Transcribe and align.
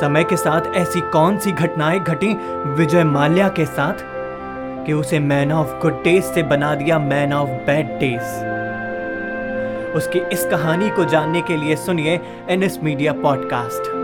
समय 0.00 0.24
के 0.24 0.36
साथ 0.36 0.60
ऐसी 0.74 1.00
कौन 1.00 1.38
सी 1.38 1.52
घटनाएँ 1.52 2.00
घटी 2.00 2.34
विजय 2.74 3.04
माल्या 3.04 3.48
के 3.48 3.66
साथ? 3.66 3.94
कि 4.86 4.92
उसे 4.92 5.18
मैन 5.18 5.52
ऑफ़ 5.52 5.68
गुड 5.68 6.02
डेज़ 6.02 6.24
से 6.24 6.42
बना 6.42 6.74
दिया 6.74 6.98
मैन 6.98 7.32
ऑफ़ 7.32 7.48
बैड 7.48 7.98
डेज़ 7.98 8.54
उसकी 9.96 10.18
इस 10.18 10.44
कहानी 10.44 10.90
को 10.90 11.04
जानने 11.04 11.42
के 11.42 11.56
लिए 11.56 11.76
सुनिए 11.76 12.20
एनएस 12.48 12.78
मीडिया 12.82 13.12
पॉडकास्ट 13.12 14.03